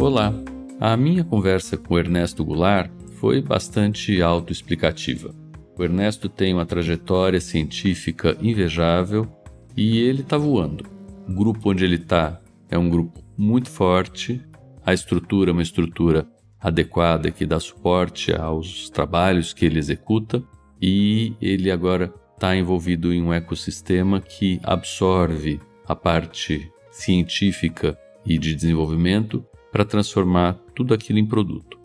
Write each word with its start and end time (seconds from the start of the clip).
Olá! 0.00 0.32
A 0.80 0.96
minha 0.96 1.22
conversa 1.22 1.76
com 1.76 1.98
Ernesto 1.98 2.42
Goulart 2.42 2.90
foi 3.16 3.42
bastante 3.42 4.22
autoexplicativa. 4.22 5.34
O 5.78 5.84
Ernesto 5.84 6.26
tem 6.26 6.54
uma 6.54 6.64
trajetória 6.64 7.38
científica 7.38 8.34
invejável 8.40 9.28
e 9.76 9.98
ele 9.98 10.22
está 10.22 10.38
voando. 10.38 10.86
O 11.28 11.34
grupo 11.34 11.70
onde 11.70 11.84
ele 11.84 11.96
está 11.96 12.40
é 12.70 12.78
um 12.78 12.88
grupo 12.88 13.20
muito 13.36 13.68
forte, 13.68 14.40
a 14.86 14.94
estrutura 14.94 15.50
é 15.50 15.52
uma 15.52 15.60
estrutura 15.62 16.26
adequada 16.58 17.30
que 17.30 17.44
dá 17.44 17.60
suporte 17.60 18.34
aos 18.34 18.88
trabalhos 18.88 19.52
que 19.52 19.66
ele 19.66 19.78
executa 19.78 20.42
e 20.80 21.34
ele 21.42 21.70
agora 21.70 22.10
está 22.32 22.56
envolvido 22.56 23.12
em 23.12 23.20
um 23.20 23.34
ecossistema 23.34 24.18
que 24.18 24.60
absorve 24.62 25.60
a 25.86 25.94
parte 25.94 26.72
científica 26.90 27.98
e 28.24 28.38
de 28.38 28.54
desenvolvimento 28.54 29.44
para 29.70 29.84
transformar 29.84 30.54
tudo 30.74 30.94
aquilo 30.94 31.18
em 31.18 31.26
produto. 31.26 31.78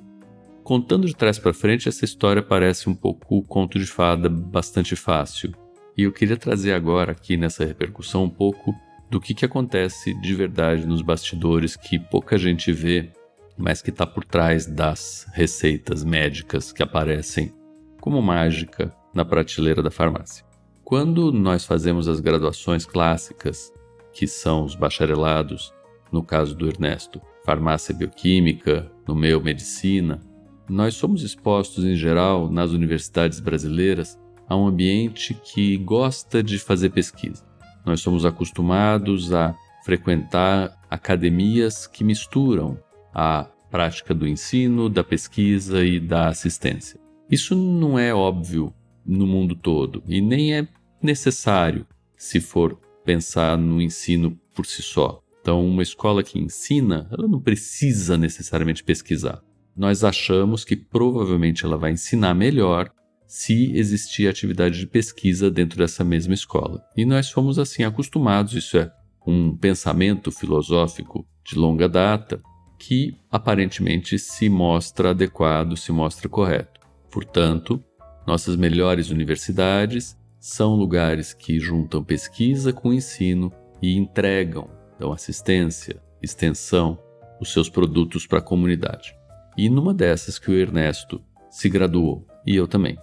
Contando 0.64 1.06
de 1.06 1.16
trás 1.16 1.38
para 1.38 1.54
frente, 1.54 1.88
essa 1.88 2.06
história 2.06 2.42
parece 2.42 2.90
um 2.90 2.96
pouco 2.96 3.44
conto 3.44 3.78
de 3.78 3.86
fada 3.86 4.28
bastante 4.28 4.96
fácil. 4.96 5.54
E 5.96 6.04
eu 6.04 6.12
queria 6.12 6.36
trazer 6.36 6.74
agora 6.74 7.12
aqui 7.12 7.38
nessa 7.38 7.64
repercussão 7.64 8.24
um 8.24 8.30
pouco 8.30 8.74
do 9.10 9.22
que, 9.22 9.34
que 9.34 9.46
acontece 9.46 10.14
de 10.20 10.34
verdade 10.34 10.86
nos 10.88 11.02
bastidores 11.02 11.76
que 11.76 12.00
pouca 12.00 12.38
gente 12.38 12.72
vê, 12.72 13.12
mas 13.58 13.82
que 13.82 13.92
está 13.92 14.06
por 14.06 14.26
trás 14.26 14.66
das 14.66 15.28
receitas 15.34 16.04
médicas 16.04 16.72
que 16.72 16.82
aparecem 16.82 17.54
como 18.02 18.22
mágica 18.22 18.92
na 19.14 19.24
prateleira 19.24 19.82
da 19.82 19.92
farmácia. 19.92 20.44
Quando 20.84 21.32
nós 21.32 21.66
fazemos 21.66 22.08
as 22.08 22.20
graduações 22.20 22.86
clássicas, 22.86 23.72
que 24.14 24.28
são 24.28 24.64
os 24.64 24.76
bacharelados, 24.76 25.74
no 26.16 26.24
caso 26.24 26.56
do 26.56 26.66
Ernesto, 26.66 27.22
farmácia 27.44 27.94
bioquímica, 27.94 28.90
no 29.06 29.14
meu 29.14 29.44
medicina, 29.44 30.22
nós 30.70 30.96
somos 30.96 31.24
expostos 31.24 31.84
em 31.84 31.94
geral 31.94 32.50
nas 32.50 32.72
universidades 32.72 33.42
brasileiras 33.42 34.18
a 34.48 34.56
um 34.56 34.66
ambiente 34.66 35.34
que 35.34 35.76
gosta 35.76 36.42
de 36.42 36.58
fazer 36.58 36.92
pesquisa. 36.92 37.46
Nós 37.86 38.00
somos 38.00 38.26
acostumados 38.26 39.34
a 39.34 39.54
frequentar 39.84 40.80
academias 40.90 41.86
que 41.86 42.02
misturam 42.02 42.80
a 43.14 43.44
prática 43.70 44.14
do 44.14 44.26
ensino, 44.26 44.90
da 44.90 45.04
pesquisa 45.04 45.84
e 45.84 46.00
da 46.00 46.30
assistência. 46.30 46.98
Isso 47.30 47.58
não 47.58 48.00
é 48.00 48.14
óbvio 48.14 48.74
no 49.06 49.28
mundo 49.28 49.54
todo 49.54 50.02
e 50.08 50.22
nem 50.22 50.56
é 50.56 50.66
necessário 51.04 51.86
se 52.16 52.40
for 52.40 52.80
pensar 53.04 53.58
no 53.58 53.82
ensino 53.82 54.40
por 54.54 54.66
si 54.66 54.82
só. 54.82 55.22
Então, 55.46 55.64
uma 55.64 55.84
escola 55.84 56.24
que 56.24 56.40
ensina, 56.40 57.08
ela 57.12 57.28
não 57.28 57.40
precisa 57.40 58.18
necessariamente 58.18 58.84
pesquisar. 58.84 59.44
Nós 59.78 60.04
achamos 60.04 60.66
que 60.66 60.76
provavelmente 60.76 61.64
ela 61.64 61.78
vai 61.78 61.92
ensinar 61.92 62.34
melhor 62.34 62.92
se 63.28 63.72
existir 63.78 64.28
atividade 64.28 64.80
de 64.80 64.88
pesquisa 64.88 65.52
dentro 65.52 65.78
dessa 65.78 66.04
mesma 66.04 66.34
escola. 66.34 66.84
E 66.98 67.06
nós 67.06 67.30
fomos 67.30 67.60
assim 67.60 67.84
acostumados, 67.84 68.54
isso 68.54 68.76
é 68.76 68.92
um 69.28 69.56
pensamento 69.56 70.32
filosófico 70.32 71.28
de 71.46 71.56
longa 71.56 71.88
data 71.88 72.42
que 72.80 73.16
aparentemente 73.30 74.18
se 74.18 74.50
mostra 74.50 75.12
adequado, 75.12 75.78
se 75.78 75.92
mostra 75.92 76.28
correto. 76.28 76.82
Portanto, 77.12 77.84
nossas 78.26 78.56
melhores 78.56 79.12
universidades 79.12 80.18
são 80.40 80.74
lugares 80.74 81.36
que 81.36 81.60
juntam 81.60 82.04
pesquisa 82.04 82.74
com 82.74 82.92
ensino 82.92 83.54
e 83.80 83.96
entregam 83.96 84.84
dão 85.00 85.12
assistência, 85.12 86.02
extensão, 86.22 87.00
os 87.40 87.52
seus 87.52 87.70
produtos 87.70 88.26
para 88.26 88.40
a 88.40 88.42
comunidade. 88.42 89.16
E 89.58 89.70
numa 89.70 89.94
dessas 89.94 90.40
que 90.40 90.52
o 90.52 90.54
Ernesto 90.54 91.22
se 91.50 91.70
graduou, 91.70 92.26
e 92.46 92.56
eu 92.56 92.68
também. 92.68 92.98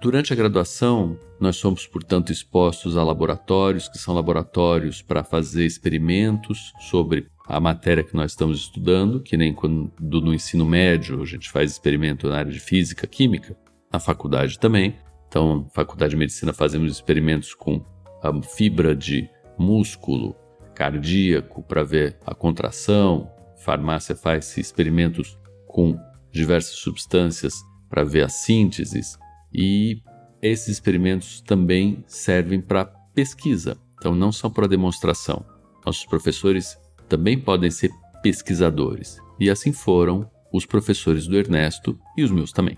Durante 0.00 0.32
a 0.32 0.36
graduação, 0.36 1.18
nós 1.40 1.56
somos, 1.56 1.86
portanto, 1.86 2.30
expostos 2.30 2.96
a 2.96 3.02
laboratórios, 3.02 3.88
que 3.88 3.96
são 3.96 4.14
laboratórios 4.14 5.00
para 5.00 5.24
fazer 5.24 5.64
experimentos 5.64 6.72
sobre 6.80 7.28
a 7.46 7.60
matéria 7.60 8.04
que 8.04 8.14
nós 8.14 8.32
estamos 8.32 8.58
estudando, 8.58 9.20
que 9.20 9.36
nem 9.36 9.54
quando 9.54 9.92
no 10.00 10.34
ensino 10.34 10.64
médio 10.64 11.22
a 11.22 11.26
gente 11.26 11.50
faz 11.50 11.70
experimento 11.70 12.28
na 12.28 12.38
área 12.38 12.52
de 12.52 12.60
física, 12.60 13.06
química, 13.06 13.56
na 13.92 13.98
faculdade 13.98 14.58
também. 14.58 14.96
Então, 15.28 15.66
faculdade 15.74 16.10
de 16.10 16.16
medicina 16.16 16.52
fazemos 16.52 16.92
experimentos 16.92 17.54
com 17.54 17.84
a 18.22 18.42
fibra 18.42 18.94
de 18.94 19.28
músculo, 19.58 20.36
cardíaco 20.74 21.62
para 21.62 21.82
ver 21.82 22.18
a 22.26 22.34
contração. 22.34 23.30
farmácia 23.56 24.14
faz 24.14 24.58
experimentos 24.58 25.38
com 25.66 25.98
diversas 26.30 26.76
substâncias 26.76 27.54
para 27.88 28.04
ver 28.04 28.24
as 28.24 28.34
sínteses 28.34 29.18
e 29.52 30.02
esses 30.42 30.68
experimentos 30.68 31.40
também 31.40 32.04
servem 32.06 32.60
para 32.60 32.84
pesquisa, 33.14 33.78
então 33.94 34.14
não 34.14 34.30
são 34.30 34.50
para 34.50 34.68
demonstração. 34.68 35.46
Nossos 35.86 36.04
professores 36.04 36.76
também 37.08 37.38
podem 37.38 37.70
ser 37.70 37.90
pesquisadores 38.22 39.18
e 39.38 39.48
assim 39.48 39.72
foram 39.72 40.28
os 40.52 40.66
professores 40.66 41.26
do 41.26 41.36
Ernesto 41.36 41.98
e 42.16 42.22
os 42.22 42.30
meus 42.30 42.52
também. 42.52 42.76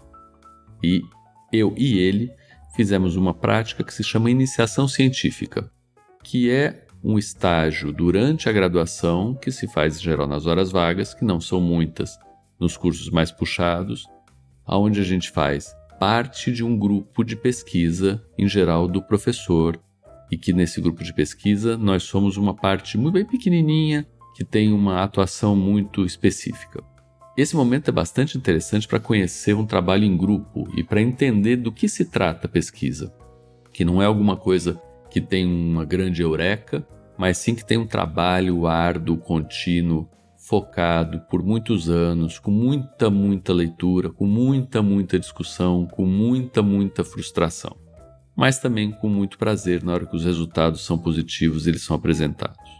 E 0.82 1.00
eu 1.52 1.74
e 1.76 1.98
ele 1.98 2.30
fizemos 2.76 3.16
uma 3.16 3.34
prática 3.34 3.82
que 3.82 3.92
se 3.92 4.04
chama 4.04 4.30
iniciação 4.30 4.86
científica, 4.86 5.70
que 6.22 6.50
é 6.50 6.85
um 7.02 7.18
estágio 7.18 7.92
durante 7.92 8.48
a 8.48 8.52
graduação, 8.52 9.34
que 9.34 9.50
se 9.50 9.68
faz 9.68 9.98
em 9.98 10.02
geral 10.02 10.26
nas 10.26 10.46
horas 10.46 10.70
vagas, 10.70 11.14
que 11.14 11.24
não 11.24 11.40
são 11.40 11.60
muitas 11.60 12.18
nos 12.58 12.76
cursos 12.76 13.10
mais 13.10 13.30
puxados, 13.30 14.06
aonde 14.64 15.00
a 15.00 15.04
gente 15.04 15.30
faz 15.30 15.74
parte 15.98 16.52
de 16.52 16.64
um 16.64 16.76
grupo 16.76 17.24
de 17.24 17.36
pesquisa, 17.36 18.22
em 18.38 18.48
geral 18.48 18.86
do 18.86 19.02
professor, 19.02 19.80
e 20.30 20.36
que 20.36 20.52
nesse 20.52 20.80
grupo 20.80 21.04
de 21.04 21.14
pesquisa 21.14 21.76
nós 21.76 22.02
somos 22.02 22.36
uma 22.36 22.54
parte 22.54 22.98
muito 22.98 23.14
bem 23.14 23.24
pequenininha 23.24 24.06
que 24.34 24.44
tem 24.44 24.72
uma 24.72 25.02
atuação 25.02 25.56
muito 25.56 26.04
específica. 26.04 26.82
Esse 27.36 27.56
momento 27.56 27.88
é 27.88 27.92
bastante 27.92 28.36
interessante 28.36 28.88
para 28.88 29.00
conhecer 29.00 29.54
um 29.54 29.64
trabalho 29.64 30.04
em 30.04 30.16
grupo 30.16 30.68
e 30.76 30.82
para 30.82 31.00
entender 31.00 31.56
do 31.56 31.72
que 31.72 31.88
se 31.88 32.06
trata 32.06 32.46
a 32.46 32.50
pesquisa, 32.50 33.14
que 33.72 33.84
não 33.84 34.02
é 34.02 34.06
alguma 34.06 34.36
coisa 34.36 34.80
que 35.10 35.20
tem 35.20 35.46
uma 35.46 35.84
grande 35.84 36.22
eureka, 36.22 36.86
mas 37.16 37.38
sim 37.38 37.54
que 37.54 37.64
tem 37.64 37.78
um 37.78 37.86
trabalho 37.86 38.66
árduo, 38.66 39.16
contínuo, 39.16 40.08
focado 40.36 41.20
por 41.28 41.42
muitos 41.42 41.90
anos, 41.90 42.38
com 42.38 42.50
muita, 42.50 43.10
muita 43.10 43.52
leitura, 43.52 44.10
com 44.10 44.26
muita, 44.26 44.80
muita 44.80 45.18
discussão, 45.18 45.86
com 45.86 46.06
muita, 46.06 46.62
muita 46.62 47.02
frustração, 47.02 47.76
mas 48.36 48.58
também 48.58 48.92
com 48.92 49.08
muito 49.08 49.38
prazer 49.38 49.82
na 49.82 49.92
hora 49.92 50.06
que 50.06 50.14
os 50.14 50.24
resultados 50.24 50.84
são 50.84 50.96
positivos 50.96 51.66
e 51.66 51.70
eles 51.70 51.82
são 51.82 51.96
apresentados. 51.96 52.70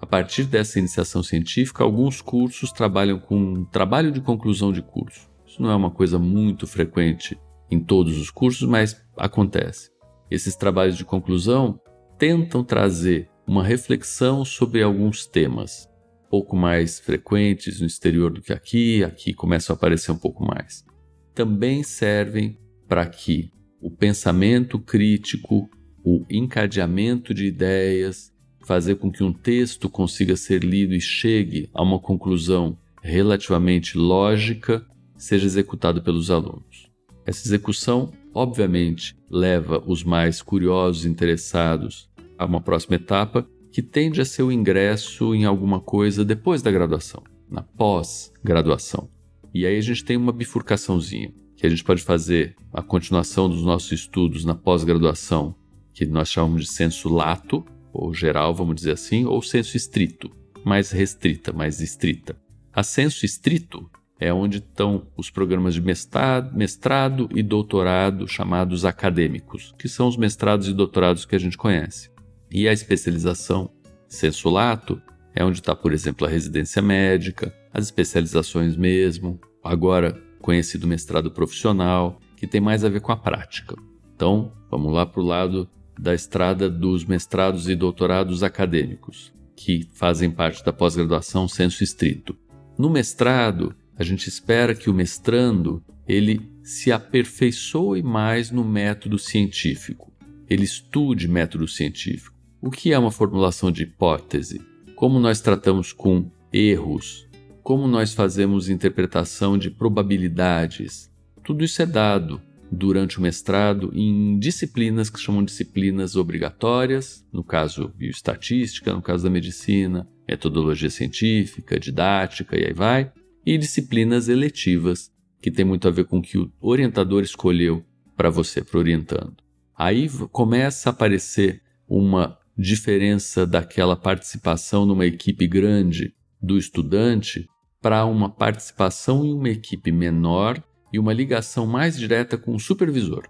A 0.00 0.06
partir 0.06 0.44
dessa 0.44 0.78
iniciação 0.78 1.22
científica, 1.22 1.82
alguns 1.82 2.20
cursos 2.20 2.72
trabalham 2.72 3.18
com 3.18 3.64
trabalho 3.64 4.12
de 4.12 4.20
conclusão 4.20 4.72
de 4.72 4.82
curso. 4.82 5.28
Isso 5.46 5.62
não 5.62 5.70
é 5.70 5.74
uma 5.74 5.90
coisa 5.90 6.18
muito 6.18 6.66
frequente 6.66 7.38
em 7.70 7.80
todos 7.80 8.18
os 8.18 8.30
cursos, 8.30 8.68
mas 8.68 9.02
acontece. 9.16 9.93
Esses 10.34 10.56
trabalhos 10.56 10.96
de 10.96 11.04
conclusão 11.04 11.80
tentam 12.18 12.64
trazer 12.64 13.30
uma 13.46 13.62
reflexão 13.62 14.44
sobre 14.44 14.82
alguns 14.82 15.26
temas 15.26 15.88
pouco 16.28 16.56
mais 16.56 16.98
frequentes 16.98 17.80
no 17.80 17.86
exterior 17.86 18.32
do 18.32 18.42
que 18.42 18.52
aqui, 18.52 19.04
aqui 19.04 19.32
começam 19.32 19.72
a 19.72 19.76
aparecer 19.76 20.10
um 20.10 20.16
pouco 20.16 20.44
mais. 20.44 20.84
Também 21.32 21.84
servem 21.84 22.58
para 22.88 23.06
que 23.06 23.52
o 23.80 23.88
pensamento 23.88 24.76
crítico, 24.80 25.70
o 26.04 26.24
encadeamento 26.28 27.32
de 27.32 27.46
ideias, 27.46 28.32
fazer 28.66 28.96
com 28.96 29.12
que 29.12 29.22
um 29.22 29.32
texto 29.32 29.88
consiga 29.88 30.34
ser 30.34 30.64
lido 30.64 30.92
e 30.92 31.00
chegue 31.00 31.70
a 31.72 31.80
uma 31.80 32.00
conclusão 32.00 32.76
relativamente 33.00 33.96
lógica, 33.96 34.84
seja 35.16 35.46
executado 35.46 36.02
pelos 36.02 36.32
alunos. 36.32 36.90
Essa 37.24 37.46
execução, 37.46 38.12
obviamente, 38.34 39.16
leva 39.30 39.82
os 39.86 40.02
mais 40.02 40.42
curiosos 40.42 41.04
e 41.04 41.08
interessados 41.08 42.10
a 42.36 42.44
uma 42.44 42.60
próxima 42.60 42.96
etapa, 42.96 43.48
que 43.72 43.80
tende 43.80 44.20
a 44.20 44.24
ser 44.24 44.42
o 44.42 44.52
ingresso 44.52 45.34
em 45.34 45.44
alguma 45.44 45.80
coisa 45.80 46.24
depois 46.24 46.60
da 46.60 46.70
graduação, 46.70 47.22
na 47.48 47.62
pós-graduação. 47.62 49.08
E 49.52 49.64
aí 49.64 49.78
a 49.78 49.80
gente 49.80 50.04
tem 50.04 50.16
uma 50.16 50.32
bifurcaçãozinha, 50.32 51.32
que 51.56 51.66
a 51.66 51.70
gente 51.70 51.84
pode 51.84 52.02
fazer 52.02 52.56
a 52.72 52.82
continuação 52.82 53.48
dos 53.48 53.62
nossos 53.62 53.92
estudos 53.92 54.44
na 54.44 54.54
pós-graduação, 54.54 55.54
que 55.92 56.04
nós 56.04 56.28
chamamos 56.28 56.62
de 56.64 56.72
senso 56.72 57.08
lato, 57.08 57.64
ou 57.92 58.12
geral, 58.12 58.52
vamos 58.52 58.74
dizer 58.74 58.92
assim, 58.92 59.24
ou 59.24 59.40
senso 59.40 59.76
estrito, 59.76 60.28
mais 60.64 60.90
restrita, 60.90 61.52
mais 61.52 61.80
estrita. 61.80 62.36
A 62.72 62.82
senso 62.82 63.24
estrito 63.24 63.88
é 64.18 64.32
onde 64.32 64.58
estão 64.58 65.06
os 65.16 65.30
programas 65.30 65.74
de 65.74 65.80
mestrado, 65.80 66.56
mestrado 66.56 67.28
e 67.34 67.42
doutorado 67.42 68.28
chamados 68.28 68.84
acadêmicos, 68.84 69.74
que 69.78 69.88
são 69.88 70.08
os 70.08 70.16
mestrados 70.16 70.68
e 70.68 70.72
doutorados 70.72 71.24
que 71.24 71.34
a 71.34 71.38
gente 71.38 71.58
conhece. 71.58 72.10
E 72.50 72.68
a 72.68 72.72
especialização 72.72 73.70
senso 74.08 74.48
lato 74.48 75.00
é 75.34 75.44
onde 75.44 75.58
está, 75.58 75.74
por 75.74 75.92
exemplo, 75.92 76.26
a 76.26 76.30
residência 76.30 76.80
médica, 76.80 77.52
as 77.72 77.84
especializações 77.84 78.76
mesmo, 78.76 79.40
agora 79.62 80.16
conhecido 80.40 80.86
mestrado 80.86 81.30
profissional, 81.30 82.20
que 82.36 82.46
tem 82.46 82.60
mais 82.60 82.84
a 82.84 82.88
ver 82.88 83.00
com 83.00 83.10
a 83.10 83.16
prática. 83.16 83.74
Então, 84.14 84.52
vamos 84.70 84.92
lá 84.92 85.04
para 85.04 85.20
o 85.20 85.24
lado 85.24 85.68
da 85.98 86.14
estrada 86.14 86.70
dos 86.70 87.04
mestrados 87.04 87.68
e 87.68 87.74
doutorados 87.74 88.42
acadêmicos, 88.42 89.32
que 89.56 89.88
fazem 89.92 90.30
parte 90.30 90.64
da 90.64 90.72
pós-graduação 90.72 91.48
senso 91.48 91.82
estrito. 91.82 92.36
No 92.78 92.90
mestrado, 92.90 93.74
a 93.96 94.04
gente 94.04 94.28
espera 94.28 94.74
que 94.74 94.90
o 94.90 94.94
mestrando 94.94 95.82
ele 96.06 96.40
se 96.62 96.92
aperfeiçoe 96.92 98.02
mais 98.02 98.50
no 98.50 98.64
método 98.64 99.18
científico, 99.18 100.12
ele 100.48 100.64
estude 100.64 101.28
método 101.28 101.66
científico. 101.66 102.36
O 102.60 102.70
que 102.70 102.92
é 102.92 102.98
uma 102.98 103.10
formulação 103.10 103.70
de 103.70 103.82
hipótese? 103.82 104.60
Como 104.96 105.18
nós 105.18 105.40
tratamos 105.40 105.92
com 105.92 106.30
erros? 106.52 107.28
Como 107.62 107.86
nós 107.86 108.14
fazemos 108.14 108.68
interpretação 108.68 109.56
de 109.56 109.70
probabilidades? 109.70 111.10
Tudo 111.42 111.64
isso 111.64 111.82
é 111.82 111.86
dado 111.86 112.40
durante 112.70 113.18
o 113.18 113.22
mestrado 113.22 113.90
em 113.94 114.38
disciplinas 114.38 115.08
que 115.08 115.20
chamam 115.20 115.44
disciplinas 115.44 116.16
obrigatórias, 116.16 117.24
no 117.32 117.44
caso 117.44 117.92
bioestatística, 117.96 118.92
no 118.92 119.02
caso 119.02 119.24
da 119.24 119.30
medicina, 119.30 120.08
metodologia 120.28 120.90
científica, 120.90 121.78
didática 121.78 122.58
e 122.58 122.64
aí 122.64 122.72
vai, 122.72 123.12
e 123.44 123.58
disciplinas 123.58 124.28
eletivas, 124.28 125.10
que 125.40 125.50
tem 125.50 125.64
muito 125.64 125.86
a 125.86 125.90
ver 125.90 126.06
com 126.06 126.18
o 126.18 126.22
que 126.22 126.38
o 126.38 126.50
orientador 126.60 127.22
escolheu 127.22 127.84
para 128.16 128.30
você, 128.30 128.62
para 128.62 128.78
orientando. 128.78 129.36
Aí 129.76 130.08
começa 130.30 130.88
a 130.88 130.92
aparecer 130.92 131.62
uma 131.88 132.38
diferença 132.56 133.46
daquela 133.46 133.96
participação 133.96 134.86
numa 134.86 135.04
equipe 135.04 135.46
grande 135.46 136.14
do 136.40 136.56
estudante 136.56 137.48
para 137.82 138.04
uma 138.06 138.30
participação 138.30 139.24
em 139.24 139.32
uma 139.32 139.50
equipe 139.50 139.90
menor 139.90 140.62
e 140.92 140.98
uma 140.98 141.12
ligação 141.12 141.66
mais 141.66 141.98
direta 141.98 142.38
com 142.38 142.54
o 142.54 142.60
supervisor. 142.60 143.24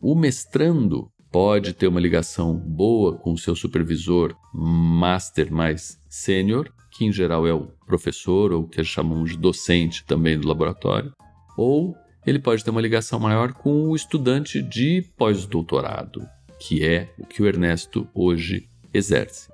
O 0.00 0.14
mestrando 0.14 1.10
pode 1.32 1.72
ter 1.72 1.88
uma 1.88 2.00
ligação 2.00 2.56
boa 2.56 3.16
com 3.16 3.32
o 3.32 3.38
seu 3.38 3.56
supervisor 3.56 4.36
master 4.54 5.52
mais 5.52 5.98
sênior, 6.08 6.70
que 6.92 7.04
em 7.04 7.12
geral 7.12 7.46
é 7.46 7.54
o 7.54 7.75
professor 7.86 8.52
ou 8.52 8.66
que 8.66 8.82
chamamos 8.84 9.30
de 9.30 9.38
docente 9.38 10.04
também 10.04 10.38
do 10.38 10.48
laboratório, 10.48 11.12
ou 11.56 11.96
ele 12.26 12.38
pode 12.38 12.64
ter 12.64 12.70
uma 12.70 12.80
ligação 12.80 13.20
maior 13.20 13.52
com 13.52 13.88
o 13.88 13.94
estudante 13.94 14.60
de 14.60 15.02
pós-doutorado, 15.16 16.26
que 16.58 16.84
é 16.84 17.14
o 17.18 17.24
que 17.24 17.40
o 17.42 17.46
Ernesto 17.46 18.08
hoje 18.12 18.68
exerce. 18.92 19.48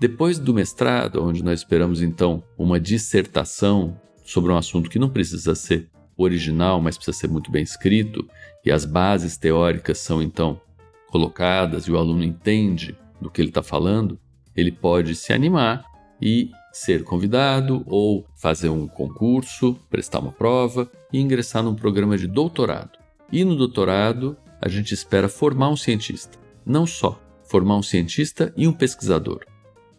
Depois 0.00 0.38
do 0.38 0.54
mestrado, 0.54 1.22
onde 1.22 1.44
nós 1.44 1.60
esperamos 1.60 2.00
então 2.00 2.42
uma 2.56 2.80
dissertação 2.80 4.00
sobre 4.24 4.50
um 4.50 4.56
assunto 4.56 4.88
que 4.88 4.98
não 4.98 5.10
precisa 5.10 5.54
ser 5.54 5.90
original, 6.16 6.80
mas 6.80 6.96
precisa 6.96 7.18
ser 7.18 7.28
muito 7.28 7.50
bem 7.50 7.62
escrito, 7.62 8.26
e 8.64 8.70
as 8.70 8.84
bases 8.86 9.36
teóricas 9.36 9.98
são 9.98 10.22
então 10.22 10.60
colocadas 11.08 11.84
e 11.84 11.92
o 11.92 11.98
aluno 11.98 12.24
entende 12.24 12.96
do 13.20 13.30
que 13.30 13.42
ele 13.42 13.50
está 13.50 13.62
falando, 13.62 14.18
ele 14.56 14.72
pode 14.72 15.14
se 15.14 15.32
animar 15.32 15.84
e 16.20 16.50
ser 16.72 17.04
convidado 17.04 17.82
ou 17.86 18.26
fazer 18.36 18.68
um 18.68 18.86
concurso, 18.86 19.74
prestar 19.88 20.20
uma 20.20 20.32
prova 20.32 20.90
e 21.12 21.20
ingressar 21.20 21.62
num 21.62 21.74
programa 21.74 22.16
de 22.16 22.26
doutorado. 22.26 22.98
E 23.32 23.44
no 23.44 23.56
doutorado, 23.56 24.36
a 24.60 24.68
gente 24.68 24.92
espera 24.92 25.28
formar 25.28 25.70
um 25.70 25.76
cientista, 25.76 26.38
não 26.64 26.86
só 26.86 27.20
formar 27.44 27.76
um 27.76 27.82
cientista 27.82 28.52
e 28.56 28.66
um 28.68 28.72
pesquisador 28.72 29.40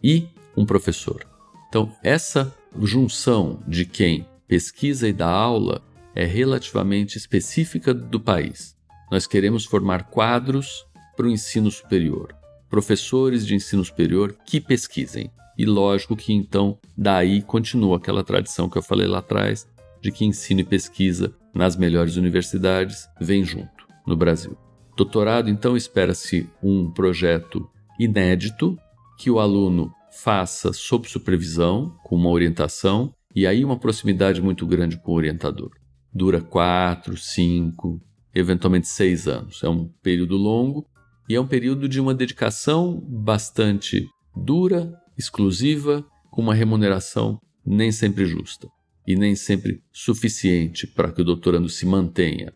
e 0.02 0.28
um 0.56 0.64
professor. 0.64 1.26
Então, 1.68 1.92
essa 2.02 2.54
junção 2.80 3.62
de 3.66 3.84
quem 3.84 4.26
pesquisa 4.46 5.08
e 5.08 5.12
dá 5.12 5.28
aula 5.28 5.82
é 6.14 6.24
relativamente 6.24 7.16
específica 7.16 7.94
do 7.94 8.20
país. 8.20 8.76
Nós 9.10 9.26
queremos 9.26 9.64
formar 9.64 10.04
quadros 10.04 10.86
para 11.16 11.26
o 11.26 11.30
ensino 11.30 11.70
superior, 11.70 12.34
professores 12.68 13.46
de 13.46 13.54
ensino 13.54 13.84
superior 13.84 14.36
que 14.46 14.60
pesquisem. 14.60 15.30
E 15.56 15.64
lógico 15.64 16.16
que 16.16 16.32
então 16.32 16.78
daí 16.96 17.42
continua 17.42 17.96
aquela 17.96 18.24
tradição 18.24 18.68
que 18.68 18.78
eu 18.78 18.82
falei 18.82 19.06
lá 19.06 19.18
atrás 19.18 19.68
de 20.00 20.10
que 20.10 20.24
ensino 20.24 20.60
e 20.60 20.64
pesquisa 20.64 21.32
nas 21.54 21.76
melhores 21.76 22.16
universidades 22.16 23.08
vem 23.20 23.44
junto 23.44 23.86
no 24.06 24.16
Brasil. 24.16 24.56
Doutorado, 24.96 25.48
então, 25.48 25.76
espera-se 25.76 26.48
um 26.62 26.90
projeto 26.90 27.68
inédito 27.98 28.78
que 29.18 29.30
o 29.30 29.38
aluno 29.38 29.92
faça 30.10 30.72
sob 30.72 31.08
supervisão, 31.08 31.96
com 32.04 32.16
uma 32.16 32.28
orientação, 32.28 33.14
e 33.34 33.46
aí 33.46 33.64
uma 33.64 33.78
proximidade 33.78 34.42
muito 34.42 34.66
grande 34.66 34.98
com 34.98 35.12
o 35.12 35.14
orientador. 35.14 35.70
Dura 36.12 36.40
quatro, 36.40 37.16
cinco, 37.16 38.00
eventualmente 38.34 38.88
seis 38.88 39.26
anos. 39.26 39.62
É 39.62 39.68
um 39.68 39.88
período 40.02 40.36
longo 40.36 40.86
e 41.28 41.34
é 41.34 41.40
um 41.40 41.46
período 41.46 41.88
de 41.88 41.98
uma 41.98 42.14
dedicação 42.14 43.00
bastante 43.08 44.06
dura, 44.36 44.92
exclusiva, 45.16 46.04
com 46.30 46.42
uma 46.42 46.54
remuneração 46.54 47.40
nem 47.64 47.92
sempre 47.92 48.26
justa 48.26 48.68
e 49.06 49.14
nem 49.16 49.34
sempre 49.34 49.82
suficiente 49.92 50.86
para 50.86 51.10
que 51.12 51.20
o 51.20 51.24
doutorando 51.24 51.68
se 51.68 51.86
mantenha. 51.86 52.52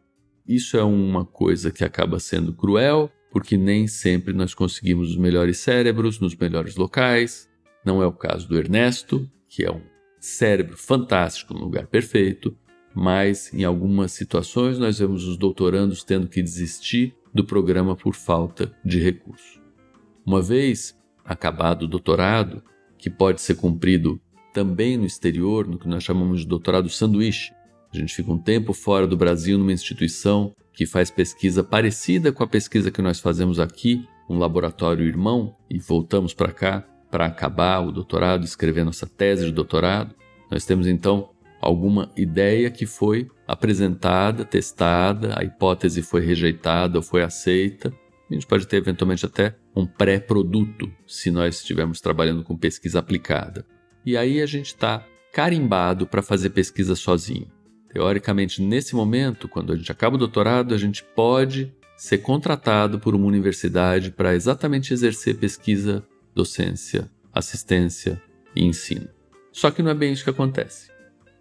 Isso 0.46 0.76
é 0.76 0.82
uma 0.84 1.24
coisa 1.24 1.70
que 1.70 1.84
acaba 1.84 2.20
sendo 2.20 2.52
cruel, 2.52 3.10
porque 3.32 3.56
nem 3.56 3.86
sempre 3.86 4.32
nós 4.32 4.54
conseguimos 4.54 5.10
os 5.10 5.16
melhores 5.16 5.58
cérebros 5.58 6.20
nos 6.20 6.36
melhores 6.36 6.76
locais. 6.76 7.48
Não 7.84 8.02
é 8.02 8.06
o 8.06 8.12
caso 8.12 8.48
do 8.48 8.56
Ernesto, 8.56 9.28
que 9.48 9.64
é 9.64 9.70
um 9.70 9.82
cérebro 10.20 10.76
fantástico 10.76 11.52
no 11.52 11.60
lugar 11.60 11.86
perfeito, 11.86 12.56
mas 12.94 13.52
em 13.52 13.64
algumas 13.64 14.12
situações 14.12 14.78
nós 14.78 14.98
vemos 14.98 15.26
os 15.26 15.36
doutorandos 15.36 16.02
tendo 16.02 16.28
que 16.28 16.42
desistir 16.42 17.14
do 17.34 17.44
programa 17.44 17.94
por 17.94 18.14
falta 18.14 18.74
de 18.84 19.00
recurso. 19.00 19.60
Uma 20.24 20.40
vez 20.40 20.96
acabado 21.26 21.82
o 21.82 21.88
doutorado, 21.88 22.62
que 22.98 23.10
pode 23.10 23.40
ser 23.40 23.56
cumprido 23.56 24.20
também 24.52 24.96
no 24.96 25.04
exterior, 25.04 25.66
no 25.66 25.78
que 25.78 25.88
nós 25.88 26.02
chamamos 26.02 26.40
de 26.40 26.46
doutorado 26.46 26.88
sanduíche, 26.88 27.52
a 27.92 27.96
gente 27.98 28.14
fica 28.14 28.30
um 28.30 28.38
tempo 28.38 28.72
fora 28.72 29.06
do 29.06 29.16
Brasil 29.16 29.56
numa 29.58 29.72
instituição 29.72 30.54
que 30.72 30.84
faz 30.84 31.10
pesquisa 31.10 31.64
parecida 31.64 32.30
com 32.30 32.42
a 32.42 32.46
pesquisa 32.46 32.90
que 32.90 33.00
nós 33.00 33.20
fazemos 33.20 33.58
aqui, 33.58 34.06
um 34.28 34.38
laboratório 34.38 35.06
irmão, 35.06 35.56
e 35.70 35.78
voltamos 35.78 36.34
para 36.34 36.52
cá 36.52 36.86
para 37.10 37.26
acabar 37.26 37.80
o 37.80 37.92
doutorado, 37.92 38.44
escrever 38.44 38.84
nossa 38.84 39.06
tese 39.06 39.46
de 39.46 39.52
doutorado. 39.52 40.14
Nós 40.50 40.66
temos 40.66 40.86
então 40.86 41.30
alguma 41.60 42.12
ideia 42.16 42.70
que 42.70 42.84
foi 42.84 43.28
apresentada, 43.48 44.44
testada, 44.44 45.38
a 45.38 45.42
hipótese 45.42 46.02
foi 46.02 46.20
rejeitada 46.20 46.98
ou 46.98 47.02
foi 47.02 47.22
aceita. 47.22 47.92
A 48.30 48.34
gente 48.34 48.46
pode 48.46 48.66
ter 48.66 48.76
eventualmente 48.76 49.24
até 49.24 49.54
um 49.74 49.86
pré-produto, 49.86 50.90
se 51.06 51.30
nós 51.30 51.56
estivermos 51.56 52.00
trabalhando 52.00 52.42
com 52.42 52.56
pesquisa 52.56 52.98
aplicada. 52.98 53.64
E 54.04 54.16
aí 54.16 54.40
a 54.40 54.46
gente 54.46 54.66
está 54.66 55.06
carimbado 55.32 56.06
para 56.06 56.22
fazer 56.22 56.50
pesquisa 56.50 56.96
sozinho. 56.96 57.46
Teoricamente, 57.92 58.60
nesse 58.60 58.94
momento, 58.94 59.48
quando 59.48 59.72
a 59.72 59.76
gente 59.76 59.92
acaba 59.92 60.16
o 60.16 60.18
doutorado, 60.18 60.74
a 60.74 60.78
gente 60.78 61.04
pode 61.04 61.72
ser 61.96 62.18
contratado 62.18 62.98
por 62.98 63.14
uma 63.14 63.26
universidade 63.26 64.10
para 64.10 64.34
exatamente 64.34 64.92
exercer 64.92 65.36
pesquisa, 65.36 66.04
docência, 66.34 67.10
assistência 67.32 68.20
e 68.54 68.64
ensino. 68.64 69.08
Só 69.52 69.70
que 69.70 69.82
não 69.82 69.90
é 69.90 69.94
bem 69.94 70.12
isso 70.12 70.24
que 70.24 70.30
acontece. 70.30 70.90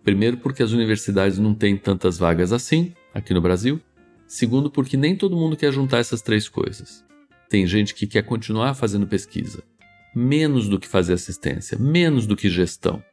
Primeiro, 0.04 0.38
porque 0.38 0.64
as 0.64 0.72
universidades 0.72 1.40
não 1.40 1.54
têm 1.54 1.76
tantas 1.76 2.18
vagas 2.18 2.54
assim, 2.54 2.94
aqui 3.14 3.34
no 3.34 3.42
Brasil. 3.42 3.82
Segundo, 4.28 4.70
porque 4.70 4.98
nem 4.98 5.16
todo 5.16 5.36
mundo 5.36 5.56
quer 5.56 5.72
juntar 5.72 6.00
essas 6.00 6.22
três 6.22 6.50
coisas. 6.50 7.06
Tem 7.50 7.66
gente 7.68 7.94
que 7.94 8.08
quer 8.08 8.24
continuar 8.24 8.74
fazendo 8.74 9.08
pesquisa, 9.08 9.64
menos 10.16 10.68
do 10.68 10.80
que 10.80 10.88
fazer 10.88 11.14
assistência, 11.14 11.78
menos 11.78 12.26
do 12.26 12.36
que 12.36 12.50
gestão. 12.50 13.04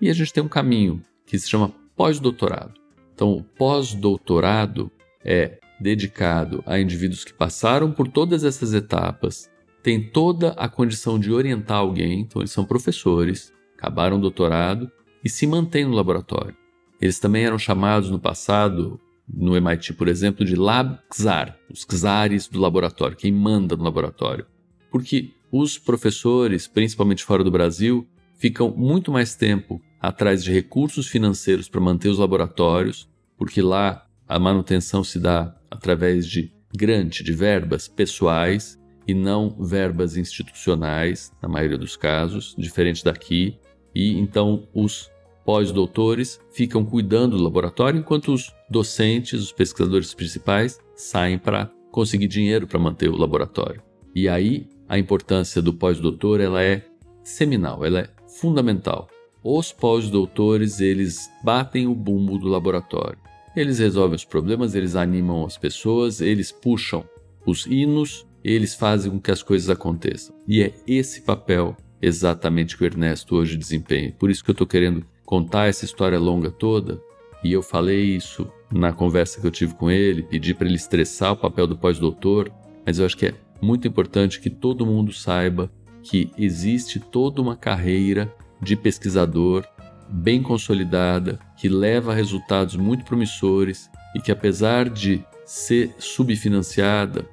E 0.00 0.08
a 0.08 0.12
gente 0.12 0.32
tem 0.32 0.42
um 0.42 0.48
caminho 0.48 1.04
que 1.26 1.38
se 1.38 1.48
chama 1.48 1.74
pós-doutorado. 1.96 2.74
Então, 3.14 3.32
o 3.32 3.42
pós-doutorado 3.42 4.90
é 5.24 5.58
dedicado 5.80 6.62
a 6.66 6.78
indivíduos 6.78 7.24
que 7.24 7.32
passaram 7.32 7.90
por 7.90 8.08
todas 8.08 8.44
essas 8.44 8.72
etapas, 8.72 9.50
têm 9.82 10.02
toda 10.02 10.50
a 10.52 10.68
condição 10.68 11.18
de 11.18 11.32
orientar 11.32 11.78
alguém, 11.78 12.20
então 12.20 12.40
eles 12.42 12.52
são 12.52 12.64
professores, 12.64 13.52
acabaram 13.76 14.18
o 14.18 14.20
doutorado 14.20 14.90
e 15.24 15.28
se 15.28 15.46
mantêm 15.46 15.84
no 15.84 15.94
laboratório. 15.94 16.56
Eles 17.00 17.18
também 17.18 17.44
eram 17.44 17.58
chamados 17.58 18.10
no 18.10 18.18
passado, 18.18 19.00
no 19.32 19.56
MIT, 19.56 19.94
por 19.94 20.08
exemplo, 20.08 20.44
de 20.44 20.56
lab 20.56 20.98
czar, 21.14 21.56
os 21.70 21.84
czares 21.84 22.48
do 22.48 22.58
laboratório, 22.58 23.16
quem 23.16 23.32
manda 23.32 23.76
no 23.76 23.84
laboratório. 23.84 24.46
Porque 24.90 25.32
os 25.52 25.78
professores, 25.78 26.66
principalmente 26.66 27.24
fora 27.24 27.44
do 27.44 27.50
Brasil, 27.50 28.08
ficam 28.36 28.70
muito 28.70 29.12
mais 29.12 29.34
tempo 29.34 29.80
atrás 30.00 30.42
de 30.42 30.52
recursos 30.52 31.06
financeiros 31.06 31.68
para 31.68 31.80
manter 31.80 32.08
os 32.08 32.18
laboratórios, 32.18 33.08
porque 33.36 33.60
lá 33.60 34.06
a 34.26 34.38
manutenção 34.38 35.04
se 35.04 35.18
dá 35.18 35.54
através 35.70 36.26
de 36.26 36.52
grante, 36.74 37.22
de 37.22 37.32
verbas 37.32 37.88
pessoais 37.88 38.78
e 39.06 39.12
não 39.12 39.50
verbas 39.60 40.16
institucionais, 40.16 41.32
na 41.42 41.48
maioria 41.48 41.76
dos 41.76 41.96
casos, 41.96 42.54
diferente 42.56 43.04
daqui. 43.04 43.58
E 43.94 44.12
então 44.18 44.68
os 44.72 45.09
pós-doutores 45.44 46.40
ficam 46.50 46.84
cuidando 46.84 47.36
do 47.36 47.42
laboratório, 47.42 48.00
enquanto 48.00 48.32
os 48.32 48.52
docentes, 48.68 49.40
os 49.42 49.52
pesquisadores 49.52 50.14
principais, 50.14 50.78
saem 50.94 51.38
para 51.38 51.70
conseguir 51.90 52.28
dinheiro 52.28 52.66
para 52.66 52.78
manter 52.78 53.08
o 53.08 53.16
laboratório. 53.16 53.82
E 54.14 54.28
aí 54.28 54.68
a 54.88 54.98
importância 54.98 55.62
do 55.62 55.72
pós-doutor 55.72 56.40
ela 56.40 56.62
é 56.62 56.84
seminal, 57.22 57.84
ela 57.84 58.00
é 58.00 58.08
fundamental. 58.40 59.08
Os 59.42 59.72
pós-doutores 59.72 60.80
eles 60.80 61.30
batem 61.42 61.86
o 61.86 61.94
bumbo 61.94 62.38
do 62.38 62.48
laboratório. 62.48 63.18
Eles 63.56 63.78
resolvem 63.78 64.16
os 64.16 64.24
problemas, 64.24 64.74
eles 64.74 64.94
animam 64.94 65.44
as 65.44 65.56
pessoas, 65.56 66.20
eles 66.20 66.52
puxam 66.52 67.04
os 67.44 67.66
hinos, 67.66 68.26
eles 68.44 68.74
fazem 68.74 69.10
com 69.10 69.20
que 69.20 69.30
as 69.30 69.42
coisas 69.42 69.68
aconteçam. 69.68 70.34
E 70.46 70.62
é 70.62 70.72
esse 70.86 71.22
papel 71.22 71.76
exatamente 72.00 72.76
que 72.76 72.84
o 72.84 72.86
Ernesto 72.86 73.36
hoje 73.36 73.56
desempenha. 73.56 74.14
Por 74.18 74.30
isso 74.30 74.42
que 74.42 74.50
eu 74.50 74.54
estou 74.54 74.66
querendo 74.66 75.04
contar 75.30 75.68
essa 75.68 75.84
história 75.84 76.18
longa 76.18 76.50
toda. 76.50 77.00
E 77.44 77.52
eu 77.52 77.62
falei 77.62 78.16
isso 78.16 78.50
na 78.68 78.92
conversa 78.92 79.40
que 79.40 79.46
eu 79.46 79.50
tive 79.52 79.74
com 79.74 79.88
ele, 79.88 80.24
pedi 80.24 80.52
para 80.52 80.66
ele 80.66 80.74
estressar 80.74 81.34
o 81.34 81.36
papel 81.36 81.68
do 81.68 81.78
pós-doutor, 81.78 82.50
mas 82.84 82.98
eu 82.98 83.06
acho 83.06 83.16
que 83.16 83.26
é 83.26 83.34
muito 83.62 83.86
importante 83.86 84.40
que 84.40 84.50
todo 84.50 84.84
mundo 84.84 85.12
saiba 85.12 85.70
que 86.02 86.32
existe 86.36 86.98
toda 86.98 87.40
uma 87.40 87.54
carreira 87.54 88.34
de 88.60 88.74
pesquisador 88.74 89.64
bem 90.08 90.42
consolidada, 90.42 91.38
que 91.56 91.68
leva 91.68 92.10
a 92.10 92.14
resultados 92.14 92.74
muito 92.74 93.04
promissores 93.04 93.88
e 94.16 94.20
que, 94.20 94.32
apesar 94.32 94.90
de 94.90 95.24
ser 95.44 95.94
subfinanciada, 95.96 97.24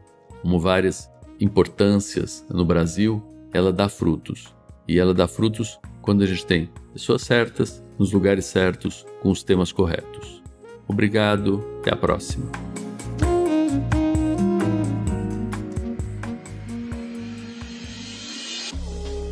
como 0.44 0.60
várias 0.60 1.10
importâncias 1.40 2.46
no 2.48 2.64
Brasil, 2.64 3.24
ela 3.52 3.74
dá 3.74 3.90
frutos. 3.90 4.54
E 4.88 5.00
ela 5.00 5.16
dá 5.16 5.28
frutos 5.28 5.80
quando 6.04 6.22
a 6.22 6.28
gente 6.28 6.46
tem 6.46 6.70
pessoas 6.94 7.24
certas, 7.24 7.84
nos 7.98 8.12
lugares 8.12 8.46
certos, 8.46 9.06
com 9.22 9.30
os 9.30 9.44
temas 9.44 9.72
corretos. 9.72 10.42
Obrigado, 10.88 11.64
até 11.80 11.94
a 11.94 11.98
próxima. 11.98 12.77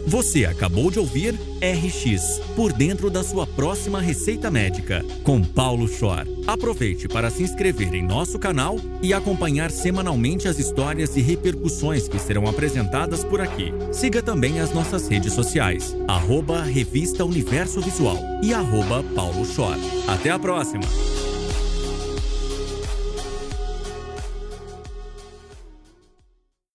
Você 0.07 0.45
acabou 0.45 0.91
de 0.91 1.00
ouvir 1.00 1.33
RX 1.33 2.39
por 2.55 2.71
dentro 2.71 3.09
da 3.09 3.24
sua 3.24 3.47
próxima 3.47 4.00
receita 4.00 4.51
médica 4.51 5.03
com 5.24 5.41
Paulo 5.43 5.88
Schor. 5.88 6.27
Aproveite 6.45 7.07
para 7.07 7.31
se 7.31 7.41
inscrever 7.41 7.95
em 7.95 8.05
nosso 8.05 8.38
canal 8.38 8.77
e 9.01 9.13
acompanhar 9.15 9.71
semanalmente 9.71 10.47
as 10.47 10.59
histórias 10.59 11.17
e 11.17 11.21
repercussões 11.21 12.07
que 12.07 12.19
serão 12.19 12.47
apresentadas 12.47 13.24
por 13.24 13.41
aqui. 13.41 13.74
Siga 13.91 14.21
também 14.21 14.59
as 14.59 14.71
nossas 14.71 15.07
redes 15.07 15.33
sociais, 15.33 15.95
arroba 16.07 16.62
Revista 16.62 17.25
Universo 17.25 17.81
Visual 17.81 18.17
e 18.43 18.53
arroba 18.53 19.03
Paulo 19.15 19.43
Schor. 19.43 19.75
Até 20.07 20.29
a 20.29 20.38
próxima! 20.38 20.83